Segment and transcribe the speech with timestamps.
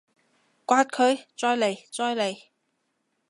[0.65, 1.25] 摑佢！
[1.37, 1.77] 再嚟！
[1.91, 2.41] 再嚟！